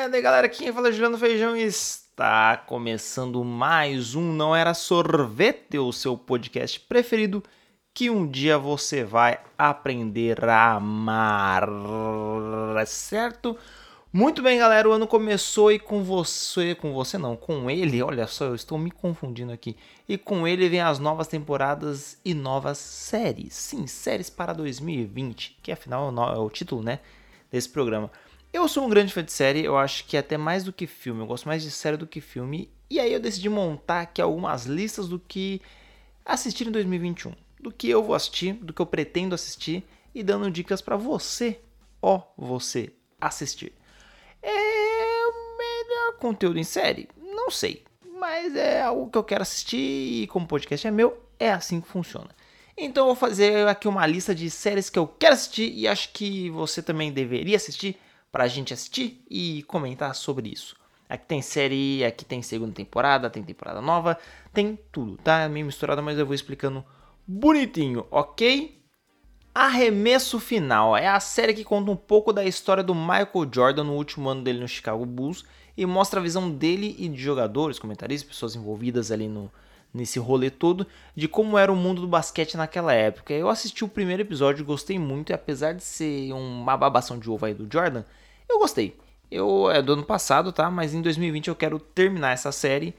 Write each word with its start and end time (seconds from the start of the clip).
E 0.00 0.02
aí 0.02 0.22
galera, 0.22 0.48
quem 0.48 0.72
fala 0.72 0.88
é 0.88 0.92
Juliano 0.92 1.18
Feijão 1.18 1.54
está 1.54 2.56
começando 2.56 3.44
mais 3.44 4.14
um 4.14 4.32
Não 4.32 4.56
Era 4.56 4.72
Sorvete, 4.72 5.78
o 5.78 5.92
seu 5.92 6.16
podcast 6.16 6.80
preferido 6.80 7.44
que 7.92 8.08
um 8.08 8.26
dia 8.26 8.56
você 8.56 9.04
vai 9.04 9.38
aprender 9.58 10.42
a 10.42 10.76
amar, 10.76 11.68
certo? 12.86 13.58
Muito 14.10 14.42
bem, 14.42 14.58
galera, 14.58 14.88
o 14.88 14.92
ano 14.92 15.06
começou 15.06 15.70
e 15.70 15.78
com 15.78 16.02
você, 16.02 16.74
com 16.74 16.94
você 16.94 17.18
não, 17.18 17.36
com 17.36 17.70
ele, 17.70 18.02
olha 18.02 18.26
só, 18.26 18.46
eu 18.46 18.54
estou 18.54 18.78
me 18.78 18.90
confundindo 18.90 19.52
aqui. 19.52 19.76
E 20.08 20.16
com 20.16 20.48
ele 20.48 20.66
vem 20.70 20.80
as 20.80 20.98
novas 20.98 21.28
temporadas 21.28 22.18
e 22.24 22.32
novas 22.32 22.78
séries. 22.78 23.52
Sim, 23.52 23.86
séries 23.86 24.30
para 24.30 24.54
2020, 24.54 25.58
que 25.62 25.70
afinal 25.70 26.08
é 26.34 26.38
o 26.38 26.48
título, 26.48 26.82
né, 26.82 27.00
desse 27.52 27.68
programa. 27.68 28.10
Eu 28.52 28.66
sou 28.66 28.84
um 28.84 28.88
grande 28.88 29.12
fã 29.12 29.22
de 29.22 29.30
série, 29.30 29.64
eu 29.64 29.78
acho 29.78 30.04
que 30.04 30.16
até 30.16 30.36
mais 30.36 30.64
do 30.64 30.72
que 30.72 30.84
filme, 30.84 31.20
eu 31.20 31.26
gosto 31.26 31.46
mais 31.46 31.62
de 31.62 31.70
série 31.70 31.96
do 31.96 32.06
que 32.06 32.20
filme. 32.20 32.68
E 32.90 32.98
aí 32.98 33.12
eu 33.12 33.20
decidi 33.20 33.48
montar 33.48 34.00
aqui 34.00 34.20
algumas 34.20 34.66
listas 34.66 35.06
do 35.06 35.20
que 35.20 35.62
assistir 36.24 36.66
em 36.66 36.72
2021, 36.72 37.32
do 37.60 37.70
que 37.70 37.88
eu 37.88 38.02
vou 38.02 38.12
assistir, 38.12 38.54
do 38.54 38.72
que 38.72 38.82
eu 38.82 38.86
pretendo 38.86 39.36
assistir 39.36 39.84
e 40.12 40.24
dando 40.24 40.50
dicas 40.50 40.82
para 40.82 40.96
você, 40.96 41.60
ó, 42.02 42.22
você 42.36 42.92
assistir. 43.20 43.72
É 44.42 44.50
o 44.50 45.56
melhor 45.56 46.18
conteúdo 46.18 46.58
em 46.58 46.64
série? 46.64 47.08
Não 47.16 47.52
sei, 47.52 47.84
mas 48.18 48.56
é 48.56 48.82
algo 48.82 49.08
que 49.08 49.16
eu 49.16 49.24
quero 49.24 49.42
assistir 49.42 50.22
e 50.22 50.26
como 50.26 50.48
podcast 50.48 50.88
é 50.88 50.90
meu, 50.90 51.22
é 51.38 51.52
assim 51.52 51.80
que 51.80 51.86
funciona. 51.86 52.30
Então 52.76 53.04
eu 53.04 53.14
vou 53.14 53.16
fazer 53.16 53.68
aqui 53.68 53.86
uma 53.86 54.04
lista 54.08 54.34
de 54.34 54.50
séries 54.50 54.90
que 54.90 54.98
eu 54.98 55.06
quero 55.06 55.34
assistir 55.34 55.72
e 55.72 55.86
acho 55.86 56.12
que 56.12 56.50
você 56.50 56.82
também 56.82 57.12
deveria 57.12 57.56
assistir 57.56 57.96
para 58.30 58.44
a 58.44 58.48
gente 58.48 58.72
assistir 58.72 59.24
e 59.28 59.62
comentar 59.64 60.14
sobre 60.14 60.48
isso. 60.48 60.76
Aqui 61.08 61.26
tem 61.26 61.42
série, 61.42 62.04
aqui 62.04 62.24
tem 62.24 62.40
segunda 62.40 62.72
temporada, 62.72 63.28
tem 63.28 63.42
temporada 63.42 63.80
nova, 63.80 64.16
tem 64.52 64.78
tudo, 64.92 65.16
tá? 65.16 65.40
É 65.40 65.48
meio 65.48 65.66
misturado, 65.66 66.02
mas 66.02 66.18
eu 66.18 66.24
vou 66.24 66.34
explicando 66.34 66.84
bonitinho, 67.26 68.06
ok? 68.10 68.80
Arremesso 69.52 70.38
Final 70.38 70.96
é 70.96 71.08
a 71.08 71.18
série 71.18 71.52
que 71.52 71.64
conta 71.64 71.90
um 71.90 71.96
pouco 71.96 72.32
da 72.32 72.44
história 72.44 72.84
do 72.84 72.94
Michael 72.94 73.50
Jordan 73.52 73.84
no 73.84 73.94
último 73.94 74.28
ano 74.28 74.44
dele 74.44 74.60
no 74.60 74.68
Chicago 74.68 75.04
Bulls 75.04 75.44
e 75.76 75.84
mostra 75.84 76.20
a 76.20 76.22
visão 76.22 76.48
dele 76.48 76.94
e 76.98 77.08
de 77.08 77.20
jogadores, 77.20 77.78
comentaristas, 77.78 78.28
pessoas 78.28 78.54
envolvidas 78.54 79.10
ali 79.10 79.26
no, 79.26 79.50
nesse 79.92 80.18
rolê 80.18 80.50
todo, 80.50 80.86
de 81.14 81.26
como 81.26 81.58
era 81.58 81.72
o 81.72 81.76
mundo 81.76 82.00
do 82.00 82.08
basquete 82.08 82.56
naquela 82.56 82.92
época. 82.92 83.32
Eu 83.32 83.48
assisti 83.48 83.84
o 83.84 83.88
primeiro 83.88 84.22
episódio, 84.22 84.64
gostei 84.64 84.98
muito, 84.98 85.30
e 85.30 85.32
apesar 85.32 85.72
de 85.72 85.82
ser 85.82 86.32
uma 86.32 86.76
babação 86.76 87.18
de 87.18 87.28
ovo 87.28 87.46
aí 87.46 87.54
do 87.54 87.68
Jordan, 87.70 88.04
eu 88.48 88.58
gostei. 88.58 88.96
Eu 89.30 89.70
é 89.70 89.80
do 89.80 89.92
ano 89.92 90.04
passado, 90.04 90.52
tá? 90.52 90.70
Mas 90.70 90.94
em 90.94 91.02
2020 91.02 91.48
eu 91.48 91.54
quero 91.54 91.78
terminar 91.78 92.32
essa 92.32 92.50
série 92.50 92.94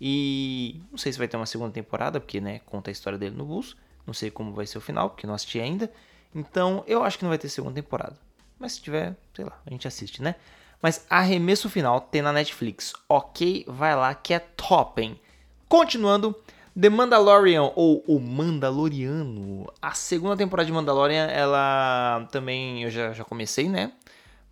e 0.00 0.80
não 0.90 0.98
sei 0.98 1.12
se 1.12 1.18
vai 1.18 1.28
ter 1.28 1.36
uma 1.36 1.46
segunda 1.46 1.72
temporada, 1.72 2.20
porque 2.20 2.40
né, 2.40 2.60
conta 2.66 2.90
a 2.90 2.92
história 2.92 3.18
dele 3.18 3.36
no 3.36 3.44
Bulls. 3.44 3.76
Não 4.06 4.14
sei 4.14 4.30
como 4.30 4.52
vai 4.52 4.66
ser 4.66 4.78
o 4.78 4.80
final, 4.80 5.10
porque 5.10 5.26
não 5.26 5.34
assisti 5.34 5.60
ainda. 5.60 5.90
Então, 6.34 6.84
eu 6.86 7.02
acho 7.02 7.18
que 7.18 7.24
não 7.24 7.30
vai 7.30 7.38
ter 7.38 7.48
segunda 7.48 7.74
temporada. 7.74 8.16
Mas 8.58 8.72
se 8.72 8.82
tiver, 8.82 9.16
sei 9.34 9.44
lá, 9.44 9.60
a 9.64 9.70
gente 9.70 9.86
assiste, 9.86 10.22
né? 10.22 10.34
Mas 10.80 11.06
arremesso 11.08 11.68
final 11.68 12.00
tem 12.00 12.22
na 12.22 12.32
Netflix. 12.32 12.92
Ok, 13.08 13.64
vai 13.66 13.96
lá 13.96 14.14
que 14.14 14.34
é 14.34 14.38
top, 14.38 15.02
hein? 15.02 15.20
Continuando, 15.68 16.34
The 16.80 16.88
Mandalorian 16.88 17.72
ou 17.74 18.04
O 18.06 18.20
Mandaloriano. 18.20 19.72
A 19.82 19.92
segunda 19.92 20.36
temporada 20.36 20.66
de 20.66 20.72
Mandalorian, 20.72 21.26
ela 21.26 22.28
também 22.30 22.84
eu 22.84 22.90
já, 22.90 23.12
já 23.12 23.24
comecei, 23.24 23.68
né? 23.68 23.92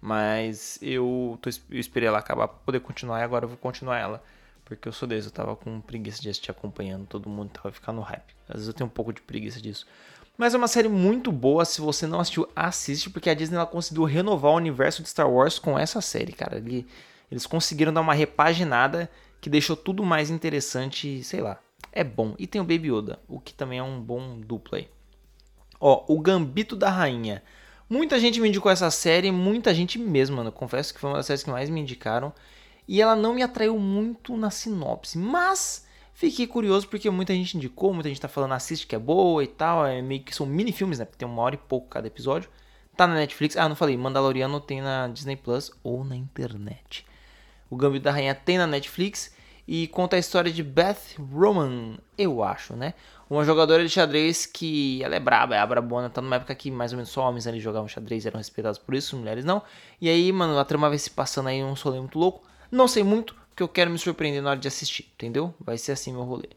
Mas 0.01 0.79
eu, 0.83 1.39
tô, 1.41 1.49
eu 1.71 1.79
esperei 1.79 2.09
ela 2.09 2.19
acabar 2.19 2.49
pra 2.49 2.59
poder 2.65 2.81
continuar 2.81 3.21
e 3.21 3.23
agora 3.23 3.45
eu 3.45 3.49
vou 3.49 3.57
continuar 3.57 3.99
ela. 3.99 4.23
Porque 4.65 4.89
eu 4.89 4.93
sou 4.93 5.07
desse, 5.07 5.29
eu 5.29 5.33
tava 5.33 5.55
com 5.55 5.81
preguiça 5.81 6.21
de 6.21 6.29
assistir 6.29 6.51
acompanhando, 6.51 7.07
todo 7.07 7.29
mundo 7.29 7.51
tava 7.51 7.71
ficando 7.71 8.01
hype. 8.01 8.35
Às 8.49 8.55
vezes 8.55 8.69
eu 8.69 8.75
tenho 8.75 8.87
um 8.87 8.93
pouco 8.93 9.13
de 9.13 9.21
preguiça 9.21 9.61
disso. 9.61 9.87
Mas 10.37 10.53
é 10.53 10.59
uma 10.59 10.67
série 10.67 10.89
muito 10.89 11.31
boa, 11.31 11.65
se 11.65 11.81
você 11.81 12.07
não 12.07 12.19
assistiu, 12.19 12.49
assiste, 12.57 13.09
porque 13.09 13.31
a 13.31 13.35
Disney 13.35 13.57
ela 13.57 13.67
conseguiu 13.67 14.05
renovar 14.05 14.53
o 14.53 14.57
universo 14.57 15.03
de 15.03 15.09
Star 15.09 15.31
Wars 15.31 15.59
com 15.59 15.79
essa 15.79 16.01
série, 16.01 16.33
cara. 16.33 16.63
Eles 17.31 17.47
conseguiram 17.47 17.93
dar 17.93 18.01
uma 18.01 18.15
repaginada 18.15 19.09
que 19.45 19.51
deixou 19.51 19.77
tudo 19.77 20.03
mais 20.03 20.31
interessante, 20.31 21.23
sei 21.23 21.43
lá, 21.43 21.61
é 21.93 22.03
bom. 22.03 22.35
E 22.39 22.47
tem 22.47 22.63
o 22.63 22.65
Baby 22.65 22.91
Yoda, 22.91 23.19
o 23.29 23.39
que 23.39 23.53
também 23.53 23.79
é 23.79 23.83
um 23.83 24.01
bom 24.01 24.41
duplo 24.41 24.75
aí. 24.75 24.89
Ó, 25.79 26.03
o 26.09 26.19
Gambito 26.19 26.75
da 26.75 26.89
Rainha. 26.89 27.43
Muita 27.87 28.19
gente 28.19 28.41
me 28.41 28.49
indicou 28.49 28.73
essa 28.73 28.91
série, 28.91 29.31
muita 29.31 29.75
gente 29.75 29.99
mesmo, 29.99 30.39
mano. 30.39 30.51
confesso 30.51 30.95
que 30.95 30.99
foi 30.99 31.11
uma 31.11 31.19
das 31.19 31.27
séries 31.27 31.43
que 31.43 31.51
mais 31.51 31.69
me 31.69 31.79
indicaram. 31.79 32.33
E 32.89 33.03
ela 33.03 33.15
não 33.15 33.35
me 33.35 33.43
atraiu 33.43 33.79
muito 33.79 34.35
na 34.35 34.51
sinopse, 34.51 35.19
mas 35.19 35.87
fiquei 36.15 36.47
curioso 36.47 36.89
porque 36.89 37.11
muita 37.11 37.35
gente 37.35 37.59
indicou, 37.59 37.93
muita 37.93 38.09
gente 38.09 38.23
tá 38.23 38.29
falando 38.29 38.53
assiste 38.53 38.87
que 38.87 38.97
é 38.97 38.99
boa 38.99 39.45
e 39.45 39.47
tal. 39.47 39.85
É 39.85 40.01
meio 40.01 40.23
que 40.23 40.35
são 40.35 40.47
mini 40.47 40.73
filmes, 40.73 40.99
né? 40.99 41.05
Porque 41.05 41.19
tem 41.19 41.29
uma 41.29 41.43
hora 41.43 41.55
e 41.55 41.59
pouco 41.59 41.87
cada 41.89 42.07
episódio. 42.07 42.49
Tá 42.97 43.07
na 43.07 43.17
Netflix. 43.17 43.59
Ah, 43.59 43.69
não 43.69 43.77
falei, 43.77 43.95
Mandaloriano 43.95 44.59
tem 44.59 44.81
na 44.81 45.07
Disney 45.07 45.37
Plus 45.37 45.71
ou 45.83 46.03
na 46.03 46.17
internet. 46.17 47.05
O 47.75 47.77
Gambito 47.77 48.05
da 48.05 48.13
Rainha 48.13 48.37
tem 48.37 48.57
na 48.57 48.69
Netflix 48.69 49.35
e 49.67 49.89
conta 49.89 50.15
a 50.15 50.19
história 50.19 50.53
de 50.53 50.63
Beth 50.63 51.17
Roman, 51.19 51.99
eu 52.17 52.45
acho, 52.45 52.77
né? 52.77 52.95
Uma 53.29 53.45
jogadora 53.45 53.83
de 53.83 53.89
xadrez 53.89 54.47
que 54.47 55.03
ela 55.03 55.17
é 55.17 55.19
braba, 55.19 55.57
é 55.57 55.59
a 55.59 56.09
tá 56.09 56.21
numa 56.21 56.37
época 56.37 56.55
que 56.55 56.71
mais 56.71 56.93
ou 56.93 56.99
menos 56.99 57.11
só 57.11 57.29
homens 57.29 57.49
ali 57.49 57.59
jogavam 57.59 57.89
xadrez 57.89 58.27
eram 58.27 58.39
respeitados 58.39 58.79
por 58.79 58.95
isso, 58.95 59.17
mulheres 59.17 59.45
não. 59.45 59.61
E 60.01 60.09
aí, 60.09 60.31
mano, 60.31 60.57
a 60.57 60.65
trama 60.65 60.89
vai 60.89 60.99
se 60.99 61.11
passando 61.11 61.49
aí 61.49 61.65
um 61.65 61.73
rolê 61.73 61.99
muito 61.99 62.17
louco. 62.17 62.47
Não 62.71 62.87
sei 62.87 63.03
muito, 63.03 63.35
porque 63.49 63.65
eu 63.65 63.69
quero 63.69 63.91
me 63.91 63.99
surpreender 63.99 64.41
na 64.41 64.51
hora 64.51 64.61
de 64.61 64.69
assistir, 64.69 65.11
entendeu? 65.13 65.53
Vai 65.59 65.77
ser 65.77 65.91
assim 65.91 66.13
meu 66.13 66.23
rolê. 66.23 66.51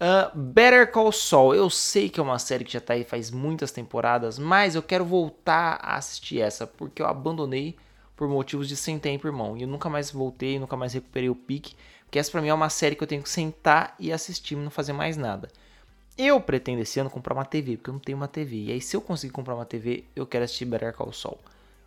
Uh, 0.00 0.38
Better 0.38 0.90
Call 0.90 1.12
Saul, 1.12 1.54
eu 1.54 1.68
sei 1.68 2.08
que 2.08 2.18
é 2.18 2.22
uma 2.22 2.38
série 2.38 2.64
que 2.64 2.72
já 2.72 2.80
tá 2.80 2.94
aí 2.94 3.04
faz 3.04 3.30
muitas 3.30 3.72
temporadas, 3.72 4.38
mas 4.38 4.74
eu 4.74 4.82
quero 4.82 5.04
voltar 5.04 5.78
a 5.82 5.96
assistir 5.96 6.40
essa, 6.40 6.66
porque 6.66 7.02
eu 7.02 7.06
abandonei 7.06 7.76
por 8.16 8.28
motivos 8.28 8.66
de 8.66 8.74
sem 8.74 8.98
tempo, 8.98 9.26
irmão. 9.26 9.56
E 9.56 9.62
eu 9.62 9.68
nunca 9.68 9.90
mais 9.90 10.10
voltei, 10.10 10.58
nunca 10.58 10.76
mais 10.76 10.94
recuperei 10.94 11.28
o 11.28 11.34
pique. 11.34 11.76
Porque 12.04 12.18
essa 12.18 12.30
pra 12.30 12.40
mim 12.40 12.48
é 12.48 12.54
uma 12.54 12.70
série 12.70 12.96
que 12.96 13.02
eu 13.02 13.06
tenho 13.06 13.22
que 13.22 13.28
sentar 13.28 13.94
e 14.00 14.12
assistir 14.12 14.54
e 14.54 14.56
não 14.56 14.70
fazer 14.70 14.92
mais 14.92 15.16
nada. 15.16 15.48
Eu 16.16 16.40
pretendo 16.40 16.80
esse 16.80 16.98
ano 16.98 17.10
comprar 17.10 17.34
uma 17.34 17.44
TV, 17.44 17.76
porque 17.76 17.90
eu 17.90 17.94
não 17.94 18.00
tenho 18.00 18.16
uma 18.16 18.26
TV. 18.26 18.56
E 18.56 18.72
aí, 18.72 18.80
se 18.80 18.96
eu 18.96 19.02
conseguir 19.02 19.34
comprar 19.34 19.54
uma 19.54 19.66
TV, 19.66 20.04
eu 20.16 20.26
quero 20.26 20.44
assistir 20.44 20.64
Better 20.64 20.94
Call 20.94 21.12
Saul. 21.12 21.38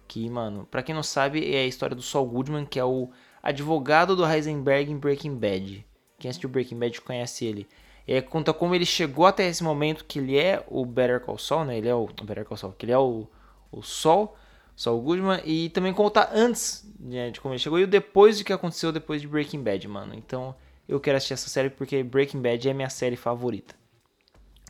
Que, 0.07 0.29
mano, 0.29 0.67
pra 0.69 0.83
quem 0.83 0.93
não 0.93 1.01
sabe, 1.01 1.51
é 1.51 1.61
a 1.61 1.65
história 1.65 1.95
do 1.95 2.01
Saul 2.01 2.27
Goodman, 2.27 2.65
que 2.65 2.79
é 2.79 2.85
o 2.85 3.09
advogado 3.41 4.15
do 4.15 4.27
Heisenberg 4.27 4.91
em 4.91 4.97
Breaking 4.97 5.35
Bad. 5.35 5.85
Quem 6.19 6.29
assistiu 6.29 6.49
Breaking 6.49 6.77
Bad 6.77 7.01
conhece 7.01 7.45
ele. 7.45 7.67
É, 8.07 8.21
conta 8.21 8.53
como 8.53 8.75
ele 8.75 8.85
chegou 8.85 9.25
até 9.25 9.47
esse 9.47 9.63
momento 9.63 10.05
que 10.05 10.19
ele 10.19 10.37
é 10.37 10.63
o 10.67 10.85
Better 10.85 11.21
Call 11.21 11.37
Saul, 11.37 11.65
né? 11.65 11.77
Ele 11.77 11.87
é 11.87 11.95
o 11.95 12.07
Better 12.23 12.45
Call 12.45 12.57
Saul, 12.57 12.73
que 12.73 12.85
ele 12.85 12.91
é 12.91 12.97
o, 12.97 13.27
o 13.71 13.81
Sol 13.81 14.35
Saul 14.79 15.01
Goodman, 15.01 15.41
e 15.43 15.67
também 15.71 15.93
contar 15.93 16.31
antes 16.33 16.89
né, 16.97 17.31
de 17.31 17.41
como 17.41 17.53
ele 17.53 17.59
chegou 17.59 17.77
e 17.77 17.85
depois 17.85 18.37
de 18.37 18.45
que 18.45 18.53
aconteceu 18.53 18.93
depois 18.93 19.19
de 19.19 19.27
Breaking 19.27 19.61
Bad, 19.61 19.85
mano. 19.89 20.15
Então 20.15 20.55
eu 20.87 21.01
quero 21.01 21.17
assistir 21.17 21.33
essa 21.33 21.49
série 21.49 21.69
porque 21.69 22.01
Breaking 22.01 22.41
Bad 22.41 22.69
é 22.69 22.73
minha 22.73 22.89
série 22.89 23.17
favorita. 23.17 23.75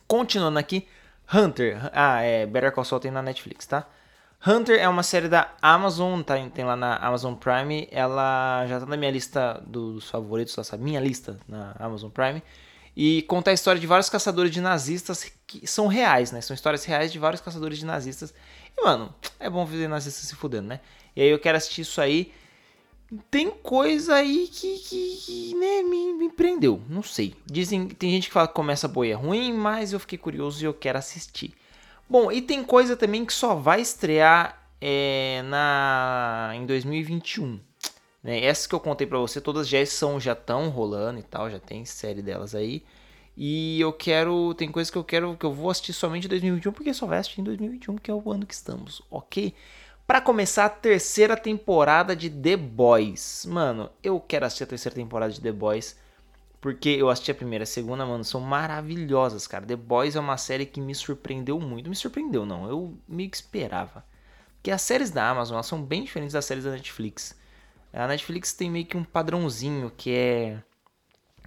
Continuando 0.08 0.58
aqui, 0.58 0.88
Hunter. 1.32 1.78
Ah, 1.92 2.22
é, 2.22 2.44
Better 2.44 2.72
Call 2.72 2.84
Saul 2.84 3.00
tem 3.00 3.12
na 3.12 3.22
Netflix, 3.22 3.66
tá? 3.66 3.86
Hunter 4.44 4.80
é 4.80 4.88
uma 4.88 5.04
série 5.04 5.28
da 5.28 5.54
Amazon, 5.62 6.22
tá, 6.22 6.34
tem 6.48 6.64
lá 6.64 6.74
na 6.74 6.96
Amazon 6.96 7.34
Prime. 7.34 7.86
Ela 7.92 8.66
já 8.66 8.80
tá 8.80 8.86
na 8.86 8.96
minha 8.96 9.12
lista 9.12 9.62
dos 9.64 10.10
favoritos, 10.10 10.58
essa 10.58 10.76
minha 10.76 10.98
lista 10.98 11.38
na 11.46 11.76
Amazon 11.78 12.10
Prime. 12.10 12.42
E 12.96 13.22
conta 13.22 13.52
a 13.52 13.54
história 13.54 13.80
de 13.80 13.86
vários 13.86 14.10
caçadores 14.10 14.50
de 14.50 14.60
nazistas 14.60 15.30
que 15.46 15.64
são 15.68 15.86
reais, 15.86 16.32
né? 16.32 16.40
São 16.40 16.52
histórias 16.52 16.84
reais 16.84 17.12
de 17.12 17.18
vários 17.20 17.40
caçadores 17.40 17.78
de 17.78 17.86
nazistas 17.86 18.34
e, 18.76 18.84
mano, 18.84 19.14
é 19.38 19.48
bom 19.48 19.64
ver 19.64 19.88
nazista 19.88 20.26
se 20.26 20.34
fudendo, 20.34 20.68
né? 20.68 20.80
E 21.14 21.22
aí 21.22 21.28
eu 21.28 21.38
quero 21.38 21.56
assistir 21.56 21.82
isso 21.82 22.00
aí. 22.00 22.32
Tem 23.30 23.50
coisa 23.50 24.14
aí 24.14 24.46
que, 24.46 24.78
que, 24.78 25.16
que 25.16 25.54
né, 25.56 25.82
me, 25.82 26.12
me, 26.12 26.30
prendeu. 26.30 26.80
Não 26.88 27.02
sei. 27.02 27.34
Dizem 27.44 27.88
tem 27.88 28.10
gente 28.10 28.28
que 28.28 28.32
fala 28.32 28.46
que 28.46 28.54
começa 28.54 28.86
boa 28.86 29.06
e 29.06 29.10
é 29.10 29.14
ruim, 29.14 29.52
mas 29.52 29.92
eu 29.92 29.98
fiquei 29.98 30.16
curioso 30.16 30.62
e 30.62 30.66
eu 30.66 30.74
quero 30.74 30.98
assistir. 30.98 31.52
Bom, 32.08 32.30
e 32.30 32.40
tem 32.40 32.62
coisa 32.62 32.96
também 32.96 33.24
que 33.24 33.32
só 33.32 33.54
vai 33.54 33.80
estrear 33.80 34.68
é, 34.80 35.42
na 35.44 36.52
em 36.54 36.66
2021. 36.66 37.58
Né? 38.22 38.44
Essas 38.44 38.66
que 38.66 38.74
eu 38.74 38.80
contei 38.80 39.06
para 39.06 39.18
você, 39.18 39.40
todas 39.40 39.68
já 39.68 39.84
são 39.86 40.20
já 40.20 40.32
estão 40.32 40.68
rolando 40.68 41.18
e 41.18 41.22
tal, 41.22 41.50
já 41.50 41.58
tem 41.58 41.84
série 41.84 42.22
delas 42.22 42.54
aí. 42.54 42.84
E 43.42 43.80
eu 43.80 43.90
quero. 43.90 44.52
Tem 44.52 44.70
coisas 44.70 44.90
que 44.90 44.98
eu 44.98 45.02
quero 45.02 45.34
que 45.34 45.46
eu 45.46 45.52
vou 45.54 45.70
assistir 45.70 45.94
somente 45.94 46.26
em 46.26 46.28
2021, 46.28 46.72
porque 46.72 46.92
só 46.92 47.06
vai 47.06 47.18
assistir 47.18 47.40
em 47.40 47.44
2021, 47.44 47.96
que 47.96 48.10
é 48.10 48.14
o 48.14 48.30
ano 48.30 48.44
que 48.44 48.52
estamos, 48.52 49.00
ok? 49.10 49.54
Para 50.06 50.20
começar 50.20 50.66
a 50.66 50.68
terceira 50.68 51.34
temporada 51.34 52.14
de 52.14 52.28
The 52.28 52.58
Boys. 52.58 53.46
Mano, 53.48 53.88
eu 54.02 54.20
quero 54.20 54.44
assistir 54.44 54.64
a 54.64 54.66
terceira 54.66 54.94
temporada 54.94 55.32
de 55.32 55.40
The 55.40 55.52
Boys. 55.52 55.96
Porque 56.60 56.90
eu 56.90 57.08
assisti 57.08 57.30
a 57.30 57.34
primeira 57.34 57.62
e 57.62 57.64
a 57.64 57.66
segunda, 57.66 58.04
mano, 58.04 58.22
são 58.24 58.42
maravilhosas, 58.42 59.46
cara. 59.46 59.64
The 59.64 59.76
Boys 59.76 60.16
é 60.16 60.20
uma 60.20 60.36
série 60.36 60.66
que 60.66 60.78
me 60.78 60.94
surpreendeu 60.94 61.58
muito. 61.58 61.88
Me 61.88 61.96
surpreendeu, 61.96 62.44
não. 62.44 62.68
Eu 62.68 62.94
meio 63.08 63.30
que 63.30 63.36
esperava. 63.36 64.04
Porque 64.56 64.70
as 64.70 64.82
séries 64.82 65.10
da 65.10 65.26
Amazon 65.26 65.54
elas 65.54 65.66
são 65.66 65.82
bem 65.82 66.04
diferentes 66.04 66.34
das 66.34 66.44
séries 66.44 66.64
da 66.64 66.72
Netflix. 66.72 67.34
A 67.90 68.06
Netflix 68.06 68.52
tem 68.52 68.70
meio 68.70 68.84
que 68.84 68.98
um 68.98 69.04
padrãozinho 69.04 69.90
que 69.96 70.14
é. 70.14 70.62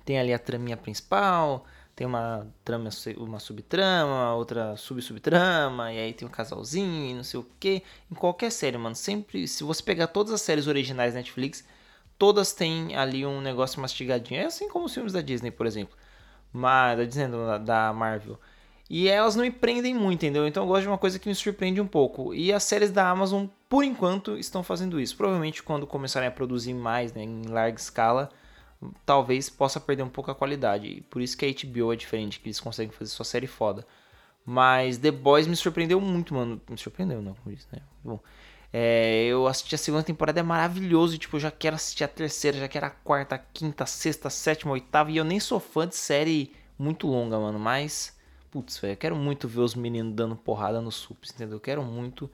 Tem 0.04 0.19
ali 0.19 0.34
a 0.34 0.40
traminha 0.40 0.75
principal, 0.75 1.63
tem 1.95 2.07
uma 2.07 2.48
trama, 2.66 2.90
uma 3.18 3.40
subtrama, 3.40 4.34
outra 4.36 4.75
sub-subtrama, 4.75 5.94
e 5.94 6.00
aí 6.00 6.13
tem 6.13 6.28
um 6.28 6.31
casalzinho 6.31 7.12
e 7.12 7.13
não 7.13 7.24
sei 7.24 7.40
o 7.40 7.48
que. 7.60 7.84
Em 8.12 8.16
qualquer 8.16 8.51
série, 8.51 8.78
mano, 8.78 8.95
sempre. 8.95 9.48
Se 9.48 9.63
você 9.63 9.84
pegar 9.84 10.07
todas 10.07 10.34
as 10.34 10.42
séries 10.42 10.68
originais 10.68 11.13
da 11.13 11.19
Netflix, 11.19 11.63
todas 12.18 12.54
têm 12.54 12.95
ali 12.95 13.25
um 13.25 13.42
negócio 13.42 13.80
mastigadinho. 13.80 14.42
É 14.42 14.45
assim 14.45 14.68
como 14.69 14.86
os 14.86 14.94
filmes 14.94 15.13
da 15.13 15.22
Disney, 15.22 15.51
por 15.51 15.68
exemplo. 15.68 15.95
Mas, 16.51 16.98
da 16.98 17.04
Disney, 17.06 17.28
da 17.63 17.94
Marvel. 17.94 18.40
E 18.90 19.07
elas 19.07 19.36
não 19.36 19.44
me 19.44 19.51
prendem 19.51 19.94
muito, 19.94 20.24
entendeu? 20.24 20.48
Então 20.48 20.63
eu 20.63 20.68
gosto 20.68 20.84
de 20.84 20.88
uma 20.88 20.98
coisa 20.98 21.18
que 21.18 21.28
me 21.28 21.36
surpreende 21.36 21.80
um 21.80 21.88
pouco. 21.88 22.34
E 22.34 22.51
as 22.51 22.63
séries 22.63 22.92
da 22.92 23.10
Amazon, 23.10 23.45
por 23.69 23.84
enquanto, 23.84 24.38
estão 24.38 24.63
fazendo 24.63 25.00
isso. 25.00 25.16
Provavelmente 25.16 25.63
quando 25.63 25.88
começarem 25.88 26.28
a 26.28 26.31
produzir 26.31 26.74
mais, 26.74 27.13
né, 27.13 27.24
em 27.24 27.44
larga 27.48 27.80
escala, 27.80 28.30
talvez 29.06 29.50
possa 29.50 29.80
perder 29.80 30.03
um 30.03 30.09
pouco 30.09 30.31
a 30.31 30.35
qualidade. 30.35 31.03
Por 31.09 31.21
isso 31.21 31.38
que 31.38 31.45
a 31.45 31.50
HBO 31.50 31.94
é 31.94 31.95
diferente, 31.95 32.39
que 32.39 32.47
eles 32.47 32.59
conseguem 32.59 32.91
fazer 32.91 33.12
sua 33.12 33.25
série 33.25 33.47
foda. 33.47 33.85
Mas 34.45 34.97
The 34.97 35.12
Boys 35.12 35.47
me 35.47 35.56
surpreendeu 35.56 36.01
muito, 36.01 36.33
mano. 36.33 36.62
Me 36.69 36.77
surpreendeu, 36.77 37.21
não, 37.21 37.33
como 37.35 37.56
isso, 37.56 37.68
né? 37.71 37.80
Bom, 38.03 38.19
é, 38.71 39.25
eu 39.25 39.47
assisti 39.47 39.75
a 39.75 39.77
segunda 39.77 40.03
temporada, 40.03 40.39
é 40.39 40.44
maravilhoso. 40.44 41.15
E, 41.15 41.18
tipo, 41.18 41.38
eu 41.38 41.39
já 41.41 41.51
quero 41.51 41.75
assistir 41.75 42.03
a 42.03 42.07
terceira, 42.07 42.57
já 42.57 42.68
quero 42.68 42.85
a 42.85 42.89
quarta, 42.89 43.35
a 43.35 43.38
quinta, 43.38 43.83
a 43.83 43.88
sexta, 43.88 44.27
a 44.27 44.31
sétima, 44.31 44.71
a 44.71 44.74
oitava. 44.74 45.12
E 45.12 45.18
eu 45.18 45.24
nem 45.24 45.39
sou 45.39 45.59
fã 45.59 45.88
de 45.88 45.95
série 45.95 46.51
muito 46.77 47.07
longa, 47.07 47.39
mano. 47.39 47.59
Mas 47.59 48.13
putz, 48.53 48.77
velho, 48.77 48.94
eu 48.94 48.97
quero 48.97 49.15
muito 49.15 49.47
ver 49.47 49.62
os 49.62 49.74
meninos 49.74 50.13
dando 50.13 50.35
porrada 50.35 50.80
nos 50.80 50.94
sups, 50.94 51.31
entendeu? 51.31 51.57
Eu 51.57 51.59
quero 51.59 51.81
muito. 51.81 52.30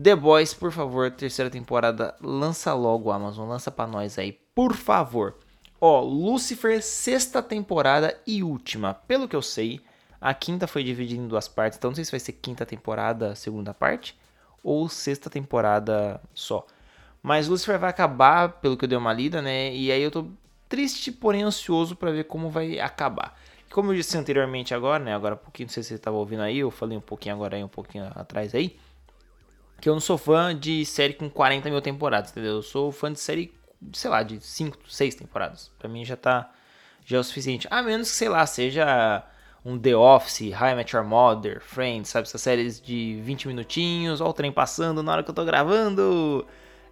The 0.00 0.16
Boys, 0.16 0.52
por 0.52 0.72
favor, 0.72 1.08
terceira 1.12 1.48
temporada, 1.48 2.16
lança 2.20 2.74
logo, 2.74 3.12
Amazon, 3.12 3.48
lança 3.48 3.70
pra 3.70 3.86
nós 3.86 4.18
aí, 4.18 4.32
por 4.32 4.74
favor. 4.74 5.36
Ó, 5.80 6.00
Lucifer, 6.00 6.82
sexta 6.82 7.42
temporada 7.42 8.18
e 8.26 8.42
última. 8.42 8.94
Pelo 8.94 9.28
que 9.28 9.36
eu 9.36 9.42
sei, 9.42 9.80
a 10.20 10.32
quinta 10.32 10.66
foi 10.66 10.82
dividida 10.82 11.20
em 11.20 11.28
duas 11.28 11.48
partes, 11.48 11.76
então 11.76 11.90
não 11.90 11.94
sei 11.94 12.04
se 12.04 12.10
vai 12.10 12.20
ser 12.20 12.32
quinta 12.32 12.64
temporada, 12.64 13.34
segunda 13.34 13.74
parte, 13.74 14.16
ou 14.62 14.88
sexta 14.88 15.28
temporada 15.28 16.20
só. 16.32 16.66
Mas 17.22 17.48
Lucifer 17.48 17.78
vai 17.78 17.90
acabar, 17.90 18.48
pelo 18.60 18.76
que 18.76 18.84
eu 18.84 18.88
dei 18.88 18.98
uma 18.98 19.12
lida, 19.12 19.42
né? 19.42 19.74
E 19.74 19.90
aí 19.90 20.02
eu 20.02 20.10
tô 20.10 20.26
triste, 20.68 21.12
porém 21.12 21.42
ansioso 21.42 21.94
para 21.94 22.10
ver 22.10 22.24
como 22.24 22.50
vai 22.50 22.78
acabar. 22.80 23.38
Como 23.70 23.92
eu 23.92 23.96
disse 23.96 24.16
anteriormente 24.16 24.74
agora, 24.74 25.02
né? 25.02 25.14
Agora 25.14 25.34
um 25.34 25.38
pouquinho, 25.38 25.66
não 25.66 25.72
sei 25.72 25.82
se 25.82 25.90
você 25.90 25.94
estava 25.96 26.16
ouvindo 26.16 26.42
aí, 26.42 26.58
eu 26.58 26.70
falei 26.70 26.96
um 26.96 27.00
pouquinho 27.00 27.34
agora 27.34 27.56
aí, 27.56 27.64
um 27.64 27.68
pouquinho 27.68 28.04
atrás 28.14 28.54
aí. 28.54 28.78
Que 29.80 29.88
eu 29.88 29.92
não 29.92 30.00
sou 30.00 30.16
fã 30.16 30.56
de 30.56 30.86
série 30.86 31.14
com 31.14 31.28
40 31.28 31.68
mil 31.70 31.80
temporadas, 31.82 32.30
entendeu? 32.30 32.56
Eu 32.56 32.62
sou 32.62 32.92
fã 32.92 33.12
de 33.12 33.20
série, 33.20 33.52
sei 33.92 34.10
lá, 34.10 34.22
de 34.22 34.40
5, 34.40 34.78
6 34.88 35.14
temporadas. 35.14 35.70
Pra 35.78 35.88
mim 35.88 36.04
já 36.04 36.16
tá. 36.16 36.50
Já 37.04 37.18
é 37.18 37.20
o 37.20 37.24
suficiente. 37.24 37.68
A 37.70 37.82
menos 37.82 38.10
que, 38.10 38.16
sei 38.16 38.28
lá, 38.28 38.46
seja 38.46 39.22
um 39.64 39.78
The 39.78 39.96
Office, 39.96 40.40
I 40.40 40.74
Met 40.74 40.94
Your 40.94 41.04
Mother, 41.04 41.60
Friends, 41.60 42.08
sabe? 42.08 42.26
Essas 42.26 42.40
séries 42.40 42.80
de 42.80 43.20
20 43.22 43.48
minutinhos, 43.48 44.20
ó 44.20 44.28
o 44.28 44.32
trem 44.32 44.52
passando 44.52 45.02
na 45.02 45.12
hora 45.12 45.22
que 45.22 45.30
eu 45.30 45.34
tô 45.34 45.44
gravando 45.44 46.46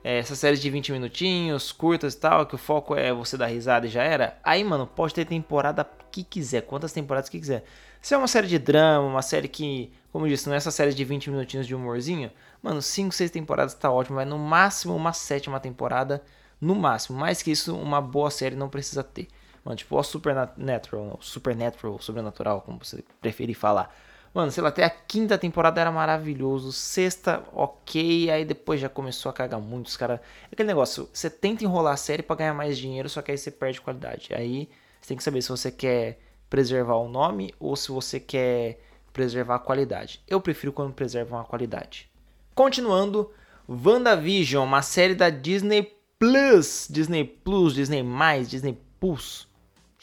é, 0.04 0.18
essas 0.18 0.38
séries 0.38 0.60
de 0.60 0.70
20 0.70 0.92
minutinhos, 0.92 1.70
curtas 1.70 2.14
e 2.14 2.18
tal, 2.18 2.46
que 2.46 2.54
o 2.54 2.58
foco 2.58 2.94
é 2.96 3.12
você 3.12 3.36
dar 3.36 3.46
risada 3.46 3.86
e 3.86 3.90
já 3.90 4.02
era, 4.02 4.38
aí, 4.42 4.64
mano, 4.64 4.86
pode 4.86 5.14
ter 5.14 5.24
temporada 5.24 5.86
que 6.10 6.24
quiser, 6.24 6.62
quantas 6.62 6.92
temporadas 6.92 7.28
que 7.28 7.38
quiser. 7.38 7.64
Se 8.00 8.14
é 8.14 8.18
uma 8.18 8.26
série 8.28 8.48
de 8.48 8.58
drama, 8.58 9.06
uma 9.06 9.22
série 9.22 9.48
que, 9.48 9.92
como 10.10 10.26
eu 10.26 10.30
disse, 10.30 10.46
não 10.46 10.54
é 10.54 10.56
essa 10.56 10.70
série 10.70 10.92
de 10.92 11.04
20 11.04 11.30
minutinhos 11.30 11.66
de 11.66 11.74
humorzinho, 11.74 12.30
mano, 12.62 12.82
5, 12.82 13.14
6 13.14 13.30
temporadas 13.30 13.74
tá 13.74 13.90
ótimo, 13.90 14.16
vai 14.16 14.24
no 14.24 14.38
máximo 14.38 14.94
uma 14.96 15.12
sétima 15.12 15.60
temporada, 15.60 16.22
no 16.62 16.76
máximo. 16.76 17.18
Mais 17.18 17.42
que 17.42 17.50
isso, 17.50 17.76
uma 17.76 18.00
boa 18.00 18.30
série 18.30 18.54
não 18.54 18.68
precisa 18.68 19.02
ter. 19.02 19.26
Mano, 19.64 19.76
tipo, 19.76 19.98
o 19.98 20.02
Supernatural, 20.02 21.18
Supernatural, 21.20 21.98
Sobrenatural, 22.00 22.60
como 22.62 22.78
você 22.82 23.04
preferir 23.20 23.56
falar. 23.56 23.94
Mano, 24.32 24.50
sei 24.50 24.62
lá, 24.62 24.70
até 24.70 24.84
a 24.84 24.90
quinta 24.90 25.36
temporada 25.36 25.80
era 25.80 25.90
maravilhoso. 25.90 26.72
Sexta, 26.72 27.42
ok. 27.52 28.30
Aí 28.30 28.44
depois 28.44 28.80
já 28.80 28.88
começou 28.88 29.28
a 29.28 29.32
cagar 29.32 29.60
muito. 29.60 29.88
Os 29.88 29.96
caras. 29.96 30.20
Aquele 30.50 30.68
negócio, 30.68 31.08
você 31.12 31.28
tenta 31.28 31.64
enrolar 31.64 31.94
a 31.94 31.96
série 31.96 32.22
para 32.22 32.36
ganhar 32.36 32.54
mais 32.54 32.78
dinheiro, 32.78 33.08
só 33.08 33.20
que 33.20 33.32
aí 33.32 33.38
você 33.38 33.50
perde 33.50 33.80
qualidade. 33.80 34.32
Aí 34.32 34.70
você 35.00 35.08
tem 35.08 35.16
que 35.16 35.22
saber 35.22 35.42
se 35.42 35.48
você 35.48 35.70
quer 35.70 36.20
preservar 36.48 36.96
o 36.96 37.08
nome 37.08 37.54
ou 37.58 37.74
se 37.76 37.90
você 37.90 38.20
quer 38.20 38.80
preservar 39.12 39.56
a 39.56 39.58
qualidade. 39.58 40.22
Eu 40.26 40.40
prefiro 40.40 40.72
quando 40.72 40.94
preservam 40.94 41.38
a 41.38 41.44
qualidade. 41.44 42.08
Continuando, 42.54 43.30
WandaVision, 43.68 44.64
uma 44.64 44.82
série 44.82 45.14
da 45.14 45.28
Disney 45.28 46.01
Plus, 46.22 46.86
Disney 46.88 47.24
Plus, 47.24 47.74
Disney+, 47.74 48.04
Disney 48.46 48.78
Plus. 49.00 49.48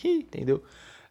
Entendeu? 0.03 0.61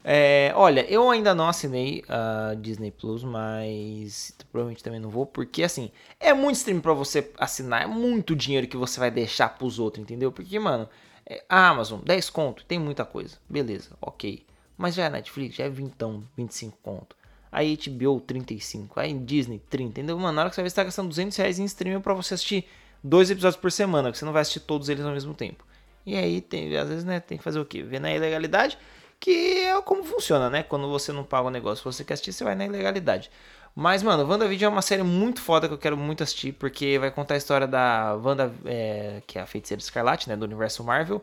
É, 0.05 0.52
olha, 0.55 0.82
eu 0.82 1.08
ainda 1.10 1.34
não 1.34 1.49
assinei 1.49 2.05
a 2.06 2.52
Disney 2.60 2.90
Plus, 2.90 3.25
mas 3.25 4.34
provavelmente 4.52 4.84
também 4.84 5.00
não 5.00 5.08
vou, 5.08 5.25
porque 5.25 5.62
assim, 5.62 5.90
é 6.20 6.34
muito 6.34 6.56
stream 6.56 6.81
para 6.81 6.93
você 6.93 7.32
assinar, 7.38 7.84
é 7.84 7.87
muito 7.87 8.37
dinheiro 8.37 8.66
que 8.66 8.76
você 8.76 9.00
vai 9.00 9.10
deixar 9.10 9.49
pros 9.56 9.78
outros, 9.78 10.02
entendeu? 10.02 10.31
Porque, 10.31 10.58
mano, 10.58 10.87
é, 11.25 11.43
a 11.49 11.70
Amazon, 11.70 12.00
10 12.04 12.28
conto, 12.28 12.66
tem 12.66 12.78
muita 12.78 13.06
coisa, 13.06 13.38
beleza, 13.49 13.96
ok. 14.02 14.44
Mas 14.76 14.94
já 14.94 15.06
é 15.06 15.08
Netflix, 15.08 15.56
já 15.56 15.64
é 15.64 15.70
20, 15.70 15.94
25 16.37 16.76
conto. 16.82 17.16
Aí 17.50 17.78
HBO 17.78 18.20
35, 18.20 19.00
aí 19.00 19.14
Disney 19.14 19.58
30, 19.70 19.88
entendeu? 19.88 20.19
Mano, 20.19 20.34
na 20.34 20.43
hora 20.43 20.50
que 20.50 20.54
você 20.54 20.61
vai 20.61 20.69
estar 20.69 20.84
gastando 20.84 21.08
200 21.08 21.34
reais 21.38 21.58
em 21.58 21.64
streaming 21.64 22.02
pra 22.02 22.12
você 22.12 22.34
assistir 22.34 22.66
dois 23.02 23.30
episódios 23.30 23.60
por 23.60 23.72
semana, 23.72 24.10
que 24.10 24.18
você 24.18 24.24
não 24.24 24.32
vai 24.32 24.42
assistir 24.42 24.60
todos 24.60 24.88
eles 24.88 25.04
ao 25.04 25.12
mesmo 25.12 25.34
tempo. 25.34 25.64
E 26.06 26.16
aí, 26.16 26.40
tem, 26.40 26.76
às 26.76 26.88
vezes, 26.88 27.04
né, 27.04 27.20
tem 27.20 27.38
que 27.38 27.44
fazer 27.44 27.60
o 27.60 27.64
quê? 27.64 27.82
Ver 27.82 28.00
na 28.00 28.12
ilegalidade 28.12 28.78
que 29.20 29.30
é 29.64 29.80
como 29.82 30.04
funciona, 30.04 30.48
né? 30.48 30.62
Quando 30.62 30.88
você 30.88 31.12
não 31.12 31.24
paga 31.24 31.48
o 31.48 31.50
negócio, 31.50 31.82
você 31.84 32.04
quer 32.04 32.14
assistir, 32.14 32.32
você 32.32 32.44
vai 32.44 32.54
na 32.54 32.66
ilegalidade. 32.66 33.30
Mas, 33.74 34.02
mano, 34.02 34.24
WandaVision 34.28 34.72
é 34.72 34.74
uma 34.74 34.82
série 34.82 35.02
muito 35.02 35.40
foda 35.40 35.68
que 35.68 35.74
eu 35.74 35.78
quero 35.78 35.96
muito 35.96 36.22
assistir, 36.22 36.52
porque 36.52 36.98
vai 36.98 37.10
contar 37.10 37.34
a 37.34 37.36
história 37.36 37.66
da 37.66 38.14
Wanda, 38.14 38.52
é, 38.64 39.22
que 39.26 39.38
é 39.38 39.42
a 39.42 39.46
feiticeira 39.46 39.80
Escarlate, 39.80 40.28
né, 40.28 40.36
do 40.36 40.44
universo 40.44 40.82
Marvel, 40.82 41.22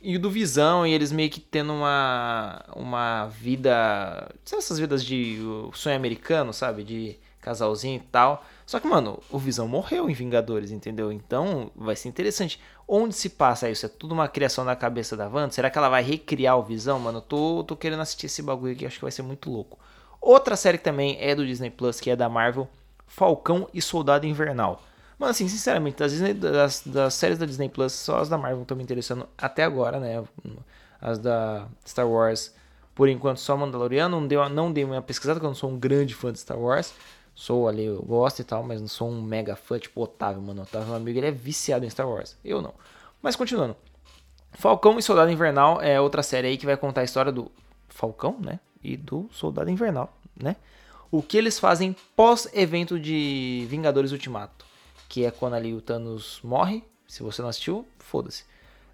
e 0.00 0.18
do 0.18 0.30
Visão, 0.30 0.86
e 0.86 0.92
eles 0.92 1.12
meio 1.12 1.30
que 1.30 1.40
tendo 1.40 1.72
uma, 1.72 2.64
uma 2.74 3.26
vida, 3.26 4.32
essas 4.44 4.78
vidas 4.78 5.04
de 5.04 5.38
sonho 5.74 5.96
americano, 5.96 6.52
sabe? 6.52 6.84
De 6.84 7.16
casalzinho 7.40 7.96
e 7.96 8.06
tal. 8.10 8.44
Só 8.66 8.80
que, 8.80 8.88
mano, 8.88 9.22
o 9.30 9.38
Visão 9.38 9.68
morreu 9.68 10.10
em 10.10 10.12
Vingadores, 10.12 10.72
entendeu? 10.72 11.12
Então 11.12 11.70
vai 11.76 11.94
ser 11.94 12.08
interessante. 12.08 12.60
Onde 12.86 13.14
se 13.14 13.30
passa 13.30 13.70
isso? 13.70 13.86
É 13.86 13.88
tudo 13.88 14.12
uma 14.12 14.26
criação 14.26 14.64
da 14.64 14.74
cabeça 14.74 15.16
da 15.16 15.28
Wanda? 15.28 15.52
Será 15.52 15.70
que 15.70 15.78
ela 15.78 15.88
vai 15.88 16.02
recriar 16.02 16.58
o 16.58 16.64
Visão, 16.64 16.98
mano? 16.98 17.20
Tô, 17.20 17.62
tô 17.62 17.76
querendo 17.76 18.00
assistir 18.02 18.26
esse 18.26 18.42
bagulho 18.42 18.72
aqui, 18.72 18.84
acho 18.84 18.96
que 18.96 19.04
vai 19.04 19.12
ser 19.12 19.22
muito 19.22 19.48
louco. 19.48 19.78
Outra 20.20 20.56
série 20.56 20.78
que 20.78 20.84
também 20.84 21.16
é 21.20 21.32
do 21.32 21.46
Disney 21.46 21.70
Plus, 21.70 22.00
que 22.00 22.10
é 22.10 22.16
da 22.16 22.28
Marvel, 22.28 22.68
Falcão 23.06 23.68
e 23.72 23.80
Soldado 23.80 24.26
Invernal. 24.26 24.82
Mano, 25.16 25.30
assim, 25.30 25.48
sinceramente, 25.48 25.98
das, 25.98 26.10
Disney, 26.10 26.34
das, 26.34 26.82
das 26.84 27.14
séries 27.14 27.38
da 27.38 27.46
Disney 27.46 27.68
Plus, 27.68 27.92
só 27.92 28.18
as 28.18 28.28
da 28.28 28.36
Marvel 28.36 28.62
estão 28.62 28.76
me 28.76 28.82
interessando 28.82 29.28
até 29.38 29.62
agora, 29.62 30.00
né? 30.00 30.24
As 31.00 31.20
da 31.20 31.68
Star 31.86 32.08
Wars, 32.08 32.52
por 32.96 33.08
enquanto, 33.08 33.38
só 33.38 33.56
Mandaloriano. 33.56 34.20
Não, 34.20 34.26
deu, 34.26 34.48
não 34.48 34.72
dei 34.72 34.82
uma 34.82 35.00
pesquisada, 35.00 35.38
porque 35.38 35.46
eu 35.46 35.50
não 35.50 35.54
sou 35.54 35.70
um 35.70 35.78
grande 35.78 36.14
fã 36.14 36.32
de 36.32 36.40
Star 36.40 36.58
Wars. 36.58 36.92
Sou 37.36 37.68
ali, 37.68 37.84
eu 37.84 38.00
gosto 38.00 38.40
e 38.40 38.44
tal, 38.44 38.62
mas 38.62 38.80
não 38.80 38.88
sou 38.88 39.10
um 39.10 39.20
mega 39.20 39.54
fã, 39.54 39.78
tipo 39.78 40.02
Otávio, 40.02 40.40
mano. 40.40 40.62
Otávio, 40.62 40.88
meu 40.88 40.96
amigo, 40.96 41.18
ele 41.18 41.26
é 41.26 41.30
viciado 41.30 41.84
em 41.84 41.90
Star 41.90 42.08
Wars. 42.08 42.34
Eu 42.42 42.62
não. 42.62 42.72
Mas 43.20 43.36
continuando. 43.36 43.76
Falcão 44.52 44.98
e 44.98 45.02
Soldado 45.02 45.30
Invernal 45.30 45.82
é 45.82 46.00
outra 46.00 46.22
série 46.22 46.48
aí 46.48 46.56
que 46.56 46.64
vai 46.64 46.78
contar 46.78 47.02
a 47.02 47.04
história 47.04 47.30
do 47.30 47.52
Falcão, 47.90 48.38
né? 48.40 48.58
E 48.82 48.96
do 48.96 49.28
Soldado 49.30 49.70
Invernal, 49.70 50.10
né? 50.34 50.56
O 51.10 51.22
que 51.22 51.36
eles 51.36 51.58
fazem 51.58 51.94
pós-evento 52.16 52.98
de 52.98 53.66
Vingadores 53.68 54.12
Ultimato. 54.12 54.64
Que 55.06 55.26
é 55.26 55.30
quando 55.30 55.54
ali 55.54 55.74
o 55.74 55.82
Thanos 55.82 56.40
morre. 56.42 56.82
Se 57.06 57.22
você 57.22 57.42
não 57.42 57.50
assistiu, 57.50 57.86
foda-se. 57.98 58.44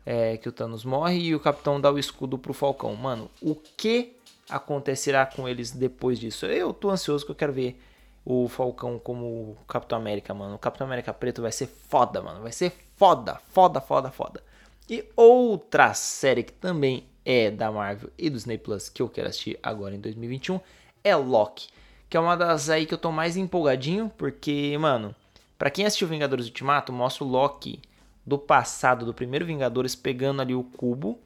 É 0.04 0.37
que 0.37 0.49
o 0.49 0.52
Thanos 0.52 0.84
morre 0.84 1.16
e 1.16 1.34
o 1.34 1.38
Capitão 1.38 1.80
dá 1.80 1.92
o 1.92 1.99
escudo 1.99 2.37
pro 2.37 2.52
Falcão. 2.52 2.96
Mano, 2.96 3.30
o 3.40 3.54
que 3.54 4.16
acontecerá 4.50 5.25
com 5.25 5.49
eles 5.49 5.70
depois 5.70 6.18
disso? 6.18 6.44
Eu 6.46 6.72
tô 6.72 6.90
ansioso 6.90 7.25
que 7.25 7.30
eu 7.30 7.37
quero 7.37 7.52
ver 7.52 7.80
o 8.24 8.48
Falcão 8.48 8.98
como 8.98 9.56
Capitão 9.66 9.98
América, 9.98 10.32
mano. 10.32 10.54
O 10.54 10.58
Capitão 10.58 10.86
América 10.86 11.12
preto 11.12 11.42
vai 11.42 11.52
ser 11.52 11.66
foda, 11.66 12.22
mano. 12.22 12.42
Vai 12.42 12.52
ser 12.52 12.72
foda, 12.96 13.40
foda, 13.48 13.80
foda, 13.80 14.10
foda. 14.10 14.42
E 14.88 15.04
outra 15.16 15.94
série 15.94 16.42
que 16.42 16.52
também 16.52 17.04
é 17.24 17.50
da 17.50 17.70
Marvel 17.70 18.10
e 18.18 18.28
do 18.28 18.36
Disney 18.36 18.58
Plus 18.58 18.88
que 18.88 19.02
eu 19.02 19.08
quero 19.08 19.28
assistir 19.28 19.58
agora 19.62 19.94
em 19.94 20.00
2021 20.00 20.60
é 21.04 21.14
Loki, 21.16 21.68
que 22.08 22.16
é 22.16 22.20
uma 22.20 22.36
das 22.36 22.68
aí 22.68 22.86
que 22.86 22.94
eu 22.94 22.98
tô 22.98 23.10
mais 23.10 23.36
empolgadinho, 23.36 24.10
porque, 24.16 24.76
mano, 24.78 25.14
para 25.58 25.70
quem 25.70 25.86
assistiu 25.86 26.08
Vingadores 26.08 26.46
Ultimato, 26.46 26.92
mostra 26.92 27.24
o 27.24 27.28
Loki 27.28 27.80
do 28.24 28.38
passado, 28.38 29.04
do 29.04 29.14
primeiro 29.14 29.44
Vingadores, 29.44 29.96
pegando 29.96 30.42
ali 30.42 30.54
o 30.54 30.62
cubo 30.62 31.18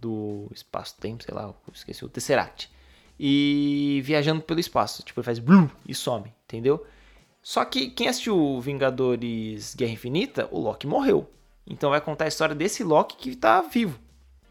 do 0.00 0.46
espaço-tempo, 0.54 1.22
sei 1.22 1.34
lá, 1.34 1.52
esqueci 1.72 2.04
o 2.04 2.08
Tesseract 2.08 2.70
e 3.22 4.00
viajando 4.02 4.40
pelo 4.40 4.58
espaço. 4.58 5.02
Tipo, 5.02 5.20
ele 5.20 5.26
faz 5.26 5.38
blum 5.38 5.68
e 5.86 5.94
some, 5.94 6.32
entendeu? 6.46 6.86
Só 7.42 7.62
que 7.66 7.90
quem 7.90 8.08
assistiu 8.08 8.58
Vingadores 8.62 9.74
Guerra 9.74 9.92
Infinita, 9.92 10.48
o 10.50 10.58
Loki 10.58 10.86
morreu. 10.86 11.28
Então 11.66 11.90
vai 11.90 12.00
contar 12.00 12.24
a 12.24 12.28
história 12.28 12.54
desse 12.54 12.82
Loki 12.82 13.16
que 13.18 13.36
tá 13.36 13.60
vivo. 13.60 14.00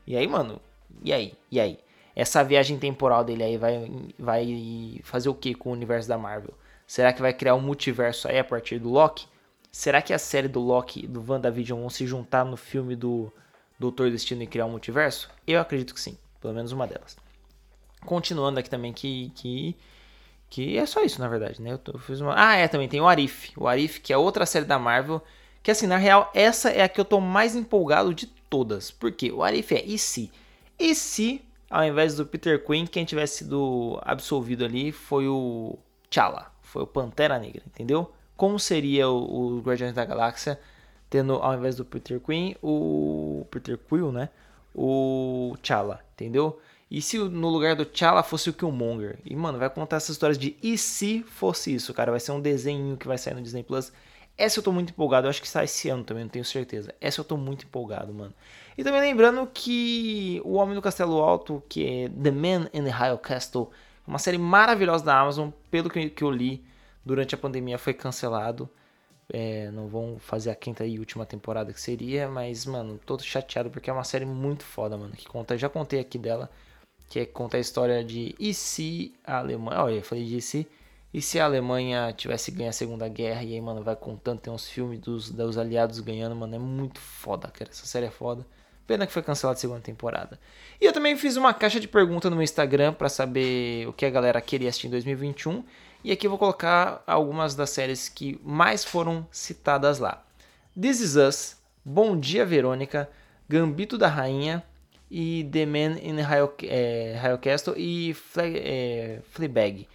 E 0.05 0.15
aí, 0.15 0.27
mano, 0.27 0.61
e 1.03 1.11
aí? 1.11 1.33
E 1.51 1.59
aí? 1.59 1.79
Essa 2.15 2.43
viagem 2.43 2.77
temporal 2.77 3.23
dele 3.23 3.43
aí 3.43 3.57
vai, 3.57 3.91
vai 4.19 4.99
fazer 5.03 5.29
o 5.29 5.33
que 5.33 5.55
com 5.55 5.69
o 5.69 5.73
universo 5.73 6.07
da 6.07 6.17
Marvel? 6.17 6.53
Será 6.85 7.11
que 7.11 7.21
vai 7.21 7.33
criar 7.33 7.55
um 7.55 7.61
multiverso 7.61 8.27
aí 8.27 8.37
a 8.37 8.43
partir 8.43 8.77
do 8.77 8.89
Loki? 8.89 9.27
Será 9.71 9.99
que 9.99 10.13
a 10.13 10.19
série 10.19 10.47
do 10.47 10.59
Loki 10.59 11.07
do 11.07 11.23
WandaVision 11.27 11.79
vão 11.79 11.89
se 11.89 12.05
juntar 12.05 12.45
no 12.45 12.57
filme 12.57 12.95
do 12.95 13.33
Doutor 13.79 14.11
Destino 14.11 14.43
e 14.43 14.47
criar 14.47 14.67
um 14.67 14.71
multiverso? 14.71 15.29
Eu 15.47 15.59
acredito 15.59 15.93
que 15.93 16.01
sim, 16.01 16.17
pelo 16.39 16.53
menos 16.53 16.71
uma 16.71 16.85
delas. 16.85 17.17
Continuando 18.05 18.59
aqui 18.59 18.69
também 18.69 18.93
que 18.93 19.31
que 19.35 19.75
que 20.49 20.77
é 20.77 20.85
só 20.85 21.03
isso, 21.03 21.21
na 21.21 21.27
verdade, 21.27 21.61
né? 21.61 21.71
Eu, 21.71 21.77
tô, 21.77 21.91
eu 21.91 21.99
fiz 21.99 22.19
uma... 22.19 22.33
Ah, 22.35 22.55
é, 22.55 22.67
também 22.67 22.89
tem 22.89 22.99
o 22.99 23.07
Arif. 23.07 23.51
O 23.55 23.67
Arif, 23.67 23.99
que 24.01 24.11
é 24.11 24.17
outra 24.17 24.45
série 24.45 24.65
da 24.65 24.79
Marvel. 24.79 25.21
Que 25.61 25.69
assim, 25.71 25.85
na 25.85 25.97
real, 25.97 26.31
essa 26.33 26.69
é 26.71 26.81
a 26.81 26.89
que 26.89 26.99
eu 26.99 27.05
tô 27.05 27.19
mais 27.19 27.55
empolgado 27.55 28.13
de 28.13 28.25
todas. 28.25 28.89
Por 28.89 29.11
quê? 29.11 29.31
O 29.31 29.43
Arif 29.43 29.75
é 29.75 29.83
e 29.85 29.97
se? 29.99 30.31
E 30.77 30.95
se, 30.95 31.41
ao 31.69 31.83
invés 31.83 32.15
do 32.15 32.25
Peter 32.25 32.65
Quinn, 32.65 32.87
quem 32.87 33.05
tivesse 33.05 33.39
sido 33.39 33.99
absolvido 34.01 34.65
ali 34.65 34.91
foi 34.91 35.27
o 35.27 35.77
T'Challa. 36.09 36.51
Foi 36.63 36.81
o 36.83 36.87
Pantera 36.87 37.37
Negra, 37.37 37.61
entendeu? 37.67 38.11
Como 38.35 38.59
seria 38.59 39.07
o, 39.07 39.57
o 39.57 39.61
Guardiões 39.61 39.93
da 39.93 40.05
Galáxia 40.05 40.59
tendo, 41.09 41.33
ao 41.33 41.53
invés 41.53 41.75
do 41.75 41.85
Peter 41.85 42.19
Quinn, 42.19 42.55
o 42.61 43.45
Peter 43.51 43.77
Quill, 43.77 44.11
né? 44.11 44.29
O 44.73 45.55
T'Challa, 45.61 45.99
entendeu? 46.13 46.59
E 46.91 47.01
se 47.01 47.19
no 47.19 47.49
lugar 47.49 47.75
do 47.75 47.85
T'Challa 47.85 48.23
fosse 48.23 48.49
o 48.49 48.53
Killmonger? 48.53 49.19
E, 49.23 49.35
mano, 49.35 49.59
vai 49.59 49.69
contar 49.69 49.97
essas 49.97 50.09
histórias 50.09 50.39
de 50.39 50.57
e 50.61 50.75
se 50.77 51.21
fosse 51.23 51.73
isso, 51.73 51.93
cara? 51.93 52.09
Vai 52.09 52.19
ser 52.19 52.31
um 52.31 52.41
desenho 52.41 52.97
que 52.97 53.07
vai 53.07 53.17
sair 53.17 53.35
no 53.35 53.41
Disney 53.43 53.61
Plus. 53.61 53.91
Essa 54.35 54.59
eu 54.59 54.63
tô 54.63 54.71
muito 54.71 54.89
empolgado, 54.91 55.27
eu 55.27 55.29
acho 55.29 55.41
que 55.41 55.47
sai 55.47 55.65
esse 55.65 55.89
ano 55.89 56.03
também, 56.03 56.23
não 56.23 56.29
tenho 56.29 56.45
certeza. 56.45 56.95
Essa 56.99 57.19
eu 57.19 57.25
tô 57.25 57.37
muito 57.37 57.65
empolgado, 57.65 58.11
mano. 58.13 58.33
E 58.77 58.83
também 58.83 59.01
lembrando 59.01 59.45
que 59.53 60.41
O 60.43 60.53
Homem 60.53 60.73
do 60.73 60.81
Castelo 60.81 61.19
Alto, 61.19 61.61
que 61.69 61.85
é 61.85 62.09
The 62.09 62.31
Man 62.31 62.69
in 62.73 62.83
the 62.83 62.89
High 62.89 63.17
Castle, 63.17 63.69
uma 64.07 64.17
série 64.17 64.37
maravilhosa 64.37 65.03
da 65.03 65.19
Amazon, 65.19 65.49
pelo 65.69 65.89
que 65.89 66.23
eu 66.23 66.31
li 66.31 66.63
durante 67.05 67.35
a 67.35 67.37
pandemia, 67.37 67.77
foi 67.77 67.93
cancelado. 67.93 68.67
É, 69.31 69.69
não 69.71 69.87
vão 69.87 70.17
fazer 70.17 70.49
a 70.49 70.55
quinta 70.55 70.83
e 70.85 70.97
última 70.97 71.23
temporada 71.23 71.71
que 71.71 71.79
seria, 71.79 72.27
mas, 72.27 72.65
mano, 72.65 72.99
tô 73.05 73.19
chateado 73.19 73.69
porque 73.69 73.89
é 73.89 73.93
uma 73.93 74.03
série 74.03 74.25
muito 74.25 74.63
foda, 74.63 74.97
mano. 74.97 75.13
Que 75.15 75.27
conta, 75.27 75.55
já 75.55 75.69
contei 75.69 75.99
aqui 75.99 76.17
dela 76.17 76.49
que 77.09 77.19
é, 77.19 77.25
conta 77.25 77.57
a 77.57 77.59
história 77.59 78.03
de 78.03 78.35
e 78.39 78.53
se 78.53 79.13
a 79.25 79.39
Alemanha. 79.39 79.83
Olha, 79.83 79.95
eu 79.95 80.03
falei 80.03 80.23
de 80.25 80.37
e 80.37 80.41
se. 80.41 80.67
E 81.11 81.21
se 81.23 81.39
a 81.39 81.45
Alemanha 81.45 82.13
tivesse 82.13 82.51
ganho 82.51 82.69
a 82.69 82.73
Segunda 82.73 83.09
Guerra? 83.09 83.41
E 83.43 83.55
aí, 83.55 83.61
mano, 83.61 83.83
vai 83.83 83.95
contando, 83.95 84.39
tem 84.39 84.53
uns 84.53 84.69
filmes 84.69 84.99
dos, 84.99 85.31
dos 85.31 85.57
aliados 85.57 85.99
ganhando, 85.99 86.35
mano, 86.35 86.55
é 86.55 86.59
muito 86.59 86.99
foda, 86.99 87.47
cara. 87.47 87.71
Essa 87.71 87.87
série 87.87 88.05
é 88.05 88.11
foda. 88.11 88.45
Pena 88.85 89.07
que 89.07 89.13
foi 89.13 89.23
cancelada 89.23 89.57
a 89.57 89.59
segunda 89.59 89.81
temporada. 89.81 90.39
E 90.79 90.85
eu 90.85 90.93
também 90.93 91.17
fiz 91.17 91.35
uma 91.35 91.51
caixa 91.51 91.79
de 91.79 91.87
perguntas 91.87 92.29
no 92.29 92.37
meu 92.37 92.43
Instagram 92.43 92.93
para 92.93 93.09
saber 93.09 93.87
o 93.87 93.93
que 93.93 94.05
a 94.05 94.09
galera 94.09 94.39
queria 94.39 94.69
assistir 94.69 94.87
em 94.87 94.91
2021. 94.91 95.63
E 96.03 96.11
aqui 96.11 96.27
eu 96.27 96.29
vou 96.29 96.39
colocar 96.39 97.03
algumas 97.07 97.55
das 97.55 97.71
séries 97.71 98.07
que 98.07 98.39
mais 98.43 98.85
foram 98.85 99.27
citadas 99.31 99.97
lá. 99.97 100.23
This 100.79 101.01
Is 101.01 101.15
Us, 101.15 101.57
Bom 101.83 102.19
Dia 102.19 102.45
Verônica, 102.45 103.09
Gambito 103.47 103.97
da 103.97 104.07
Rainha, 104.07 104.63
e 105.09 105.47
The 105.51 105.65
Man 105.65 105.99
in 106.01 106.21
High, 106.21 106.49
é, 106.63 107.37
Castle 107.41 107.75
e 107.77 108.13
Fle 108.13 108.57
é, 108.57 109.19
Fleabag. 109.31 109.87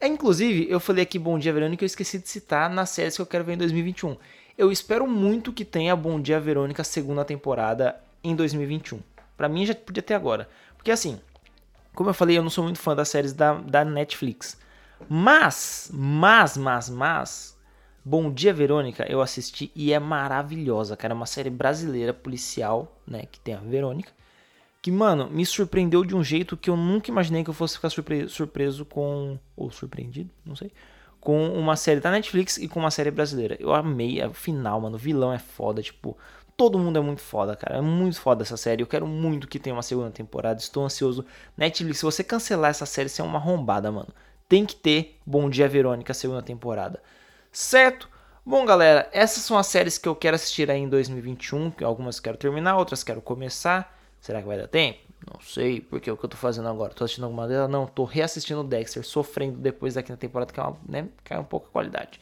É, 0.00 0.06
inclusive, 0.06 0.66
eu 0.68 0.80
falei 0.80 1.04
aqui 1.04 1.18
Bom 1.18 1.38
Dia 1.38 1.52
Verônica 1.52 1.82
eu 1.82 1.86
esqueci 1.86 2.18
de 2.18 2.28
citar 2.28 2.68
nas 2.68 2.90
séries 2.90 3.16
que 3.16 3.22
eu 3.22 3.26
quero 3.26 3.44
ver 3.44 3.54
em 3.54 3.58
2021. 3.58 4.16
Eu 4.58 4.72
espero 4.72 5.06
muito 5.06 5.52
que 5.52 5.64
tenha 5.64 5.94
Bom 5.94 6.20
Dia 6.20 6.40
Verônica 6.40 6.82
segunda 6.82 7.24
temporada 7.24 7.96
em 8.22 8.34
2021. 8.34 9.00
Para 9.36 9.48
mim 9.48 9.64
já 9.64 9.74
podia 9.74 10.02
ter 10.02 10.14
agora. 10.14 10.48
Porque 10.76 10.90
assim, 10.90 11.20
como 11.94 12.10
eu 12.10 12.14
falei, 12.14 12.36
eu 12.36 12.42
não 12.42 12.50
sou 12.50 12.64
muito 12.64 12.78
fã 12.78 12.94
das 12.94 13.08
séries 13.08 13.32
da, 13.32 13.54
da 13.54 13.84
Netflix. 13.84 14.58
Mas, 15.08 15.90
mas, 15.92 16.56
mas, 16.56 16.88
mas, 16.90 17.56
Bom 18.04 18.30
Dia 18.30 18.52
Verônica 18.52 19.06
eu 19.08 19.20
assisti 19.20 19.70
e 19.74 19.92
é 19.92 19.98
maravilhosa, 19.98 20.96
cara. 20.96 21.14
É 21.14 21.16
uma 21.16 21.26
série 21.26 21.50
brasileira 21.50 22.12
policial, 22.12 23.00
né? 23.06 23.24
Que 23.30 23.38
tem 23.40 23.54
a 23.54 23.60
Verônica 23.60 24.12
que, 24.86 24.90
mano, 24.92 25.28
me 25.28 25.44
surpreendeu 25.44 26.04
de 26.04 26.14
um 26.14 26.22
jeito 26.22 26.56
que 26.56 26.70
eu 26.70 26.76
nunca 26.76 27.10
imaginei 27.10 27.42
que 27.42 27.50
eu 27.50 27.54
fosse 27.54 27.74
ficar 27.74 27.90
surpre 27.90 28.28
surpreso 28.28 28.84
com. 28.84 29.36
Ou 29.56 29.68
surpreendido, 29.68 30.30
não 30.44 30.54
sei. 30.54 30.70
Com 31.18 31.48
uma 31.58 31.74
série 31.74 31.98
da 31.98 32.08
Netflix 32.08 32.56
e 32.56 32.68
com 32.68 32.78
uma 32.78 32.92
série 32.92 33.10
brasileira. 33.10 33.56
Eu 33.58 33.74
amei 33.74 34.24
o 34.24 34.32
final, 34.32 34.80
mano. 34.80 34.94
O 34.94 34.98
vilão 34.98 35.32
é 35.32 35.40
foda, 35.40 35.82
tipo. 35.82 36.16
Todo 36.56 36.78
mundo 36.78 37.00
é 37.00 37.02
muito 37.02 37.20
foda, 37.20 37.56
cara. 37.56 37.78
É 37.78 37.80
muito 37.80 38.20
foda 38.20 38.44
essa 38.44 38.56
série. 38.56 38.80
Eu 38.80 38.86
quero 38.86 39.08
muito 39.08 39.48
que 39.48 39.58
tenha 39.58 39.74
uma 39.74 39.82
segunda 39.82 40.08
temporada. 40.08 40.60
Estou 40.60 40.84
ansioso. 40.84 41.26
Netflix, 41.56 41.98
se 41.98 42.04
você 42.04 42.22
cancelar 42.22 42.70
essa 42.70 42.86
série, 42.86 43.08
você 43.08 43.20
é 43.20 43.24
uma 43.24 43.38
arrombada, 43.38 43.90
mano. 43.90 44.14
Tem 44.48 44.64
que 44.64 44.76
ter 44.76 45.18
Bom 45.26 45.50
Dia 45.50 45.68
Verônica, 45.68 46.14
segunda 46.14 46.42
temporada. 46.42 47.02
Certo? 47.50 48.08
Bom, 48.44 48.64
galera, 48.64 49.10
essas 49.12 49.42
são 49.42 49.58
as 49.58 49.66
séries 49.66 49.98
que 49.98 50.08
eu 50.08 50.14
quero 50.14 50.36
assistir 50.36 50.70
aí 50.70 50.78
em 50.78 50.88
2021. 50.88 51.72
Algumas 51.82 52.20
quero 52.20 52.36
terminar, 52.36 52.76
outras 52.76 53.02
quero 53.02 53.20
começar. 53.20 53.96
Será 54.20 54.40
que 54.40 54.48
vai 54.48 54.56
dar 54.56 54.68
tempo? 54.68 54.98
Não 55.32 55.40
sei, 55.40 55.80
porque 55.80 56.08
é 56.08 56.12
o 56.12 56.16
que 56.16 56.24
eu 56.24 56.28
tô 56.28 56.36
fazendo 56.36 56.68
agora? 56.68 56.92
Tô 56.92 57.04
assistindo 57.04 57.24
alguma 57.24 57.48
delas? 57.48 57.70
Não, 57.70 57.86
tô 57.86 58.04
reassistindo 58.04 58.62
Dexter, 58.62 59.04
sofrendo 59.04 59.58
depois 59.58 59.94
daqui 59.94 60.10
na 60.10 60.16
temporada, 60.16 60.52
que 60.52 60.60
é 60.60 60.62
uma, 60.62 60.76
né, 60.88 61.08
cai 61.24 61.38
um 61.38 61.44
pouco 61.44 61.66
a 61.68 61.70
qualidade. 61.70 62.20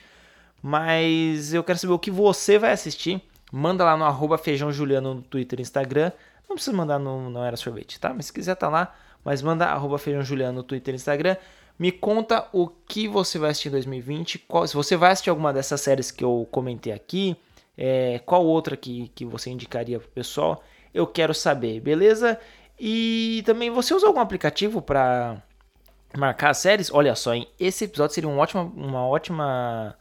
Mas 0.63 1.53
eu 1.53 1.63
quero 1.63 1.79
saber 1.79 1.93
o 1.93 1.99
que 1.99 2.11
você 2.11 2.59
vai 2.59 2.73
assistir. 2.73 3.23
Manda 3.53 3.85
lá 3.85 3.97
no 3.97 4.05
arroba 4.05 4.39
feijão 4.39 4.73
Juliano 4.73 5.15
no 5.15 5.23
Twitter 5.23 5.59
e 5.59 5.63
Instagram. 5.63 6.11
Não 6.49 6.57
precisa 6.57 6.75
mandar 6.75 6.99
no 6.99 7.29
Não 7.29 7.45
Era 7.45 7.57
Sorvete, 7.57 8.01
tá? 8.01 8.15
Mas 8.15 8.27
se 8.27 8.33
quiser 8.33 8.55
tá 8.55 8.69
lá, 8.69 8.95
mas 9.23 9.43
manda 9.43 9.67
arroba 9.67 9.99
feijão 9.99 10.23
Juliano 10.23 10.59
no 10.59 10.63
Twitter 10.63 10.95
e 10.95 10.97
Instagram. 10.97 11.37
Me 11.79 11.93
conta 11.93 12.49
o 12.53 12.69
que 12.69 13.07
você 13.09 13.39
vai 13.39 13.51
assistir 13.51 13.69
em 13.69 13.73
2020. 13.73 14.39
Qual, 14.41 14.67
se 14.67 14.75
você 14.75 14.97
vai 14.97 15.13
assistir 15.13 15.31
alguma 15.31 15.53
dessas 15.53 15.81
séries 15.81 16.11
que 16.11 16.25
eu 16.25 16.49
comentei 16.51 16.93
aqui, 16.93 17.37
é, 17.77 18.21
qual 18.25 18.45
outra 18.45 18.77
que, 18.77 19.09
que 19.15 19.25
você 19.25 19.51
indicaria 19.51 19.99
pro 19.99 20.09
pessoal? 20.09 20.63
Eu 20.95 21.07
quero 21.07 21.35
saber, 21.35 21.81
beleza? 21.81 22.39
E 22.79 23.43
também 23.45 23.71
você 23.71 23.93
usa 23.93 24.07
algum 24.07 24.21
aplicativo 24.21 24.81
para 24.81 25.43
marcar 26.17 26.51
as 26.51 26.59
séries? 26.59 26.91
Olha 26.93 27.15
só, 27.15 27.35
hein? 27.35 27.49
esse 27.59 27.85
episódio 27.85 28.15
seria 28.15 28.31
um 28.31 28.39
ótimo, 28.39 28.73
uma 28.77 29.07
ótima, 29.07 29.97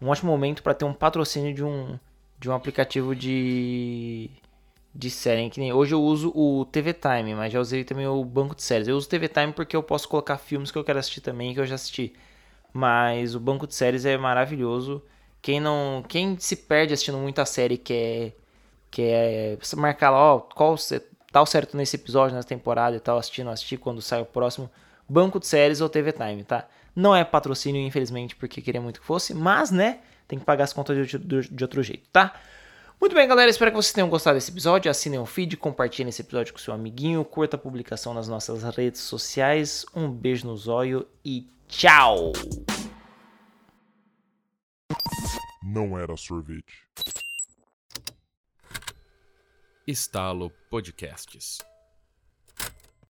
um 0.00 0.08
ótimo 0.08 0.30
momento 0.30 0.62
para 0.62 0.74
ter 0.74 0.84
um 0.84 0.92
patrocínio 0.92 1.54
de 1.54 1.64
um, 1.64 1.98
de 2.38 2.50
um 2.50 2.54
aplicativo 2.54 3.14
de, 3.16 4.30
de 4.94 5.10
série. 5.10 5.42
Hein? 5.42 5.50
Que 5.50 5.60
nem 5.60 5.72
hoje 5.72 5.94
eu 5.94 6.02
uso 6.02 6.30
o 6.34 6.66
TV 6.66 6.92
Time, 6.92 7.34
mas 7.34 7.52
já 7.52 7.60
usei 7.60 7.84
também 7.84 8.06
o 8.06 8.24
banco 8.24 8.54
de 8.54 8.62
séries. 8.62 8.88
Eu 8.88 8.96
uso 8.96 9.06
o 9.06 9.10
TV 9.10 9.28
Time 9.28 9.52
porque 9.52 9.76
eu 9.76 9.82
posso 9.82 10.08
colocar 10.08 10.38
filmes 10.38 10.70
que 10.70 10.78
eu 10.78 10.84
quero 10.84 10.98
assistir 10.98 11.20
também 11.22 11.54
que 11.54 11.60
eu 11.60 11.66
já 11.66 11.74
assisti. 11.74 12.14
Mas 12.72 13.34
o 13.34 13.40
banco 13.40 13.66
de 13.66 13.74
séries 13.74 14.04
é 14.04 14.16
maravilhoso. 14.18 15.02
Quem 15.40 15.60
não, 15.60 16.04
quem 16.06 16.38
se 16.38 16.56
perde 16.56 16.92
assistindo 16.92 17.18
muita 17.18 17.46
série 17.46 17.78
que 17.78 17.92
é 17.92 18.32
que 18.90 19.02
é 19.02 19.56
você 19.60 19.76
marcar 19.76 20.10
lá, 20.10 20.34
ó, 20.34 20.38
qual 20.40 20.76
tal 21.30 21.46
certo 21.46 21.76
nesse 21.76 21.96
episódio, 21.96 22.34
nessa 22.34 22.48
temporada 22.48 22.96
e 22.96 23.00
tal, 23.00 23.18
assistindo, 23.18 23.50
assistir 23.50 23.76
quando 23.76 24.00
sai 24.00 24.20
o 24.20 24.26
próximo, 24.26 24.70
banco 25.08 25.38
de 25.38 25.46
séries 25.46 25.80
ou 25.80 25.88
TV 25.88 26.12
Time, 26.12 26.44
tá? 26.44 26.68
Não 26.94 27.14
é 27.14 27.24
patrocínio, 27.24 27.80
infelizmente, 27.80 28.34
porque 28.34 28.60
queria 28.60 28.80
muito 28.80 29.00
que 29.00 29.06
fosse, 29.06 29.34
mas, 29.34 29.70
né, 29.70 30.00
tem 30.26 30.38
que 30.38 30.44
pagar 30.44 30.64
as 30.64 30.72
contas 30.72 31.06
de, 31.06 31.18
de, 31.18 31.48
de 31.48 31.64
outro 31.64 31.82
jeito, 31.82 32.08
tá? 32.12 32.34
Muito 33.00 33.14
bem, 33.14 33.28
galera, 33.28 33.48
espero 33.48 33.70
que 33.70 33.76
vocês 33.76 33.92
tenham 33.92 34.08
gostado 34.08 34.36
desse 34.36 34.50
episódio. 34.50 34.90
Assinem 34.90 35.20
o 35.20 35.24
feed, 35.24 35.56
compartilhem 35.56 36.08
esse 36.08 36.20
episódio 36.20 36.52
com 36.52 36.58
seu 36.58 36.74
amiguinho, 36.74 37.24
curta 37.24 37.54
a 37.54 37.58
publicação 37.58 38.12
nas 38.12 38.26
nossas 38.26 38.64
redes 38.76 39.00
sociais. 39.02 39.86
Um 39.94 40.10
beijo 40.10 40.48
no 40.48 40.56
zóio 40.56 41.06
e 41.24 41.48
tchau! 41.68 42.32
Não 45.62 45.96
era 45.96 46.16
sorvete. 46.16 46.88
Estalo 49.88 50.52
Podcasts. 50.68 51.64